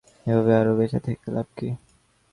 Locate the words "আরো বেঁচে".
0.55-0.99